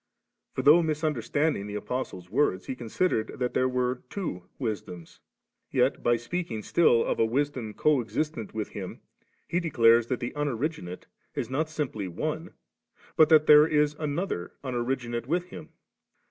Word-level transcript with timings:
For 0.53 0.63
though, 0.63 0.81
mis 0.81 1.03
understanding 1.03 1.67
die 1.67 1.73
Apostle's 1.75 2.27
words, 2.31 2.65
he 2.65 2.75
con 2.75 2.87
sidered 2.87 3.37
that 3.37 3.53
there 3.53 3.69
were 3.69 4.01
two 4.09 4.45
wisdoms; 4.57 5.19
yet, 5.69 6.01
by 6.01 6.15
speaking 6.17 6.63
still 6.63 7.05
of 7.05 7.19
a 7.19 7.25
wisdom 7.27 7.75
coexistent 7.75 8.51
with 8.51 8.69
Him, 8.69 9.01
he 9.47 9.59
declares 9.59 10.07
that 10.07 10.19
the 10.19 10.33
Unoriginate 10.35 11.03
is 11.35 11.51
not 11.51 11.69
simply 11.69 12.07
one, 12.07 12.55
but 13.15 13.29
that 13.29 13.45
there 13.45 13.67
is 13.67 13.93
another 13.99 14.53
Unoriginate 14.63 15.27
with 15.27 15.49
Him. 15.51 15.69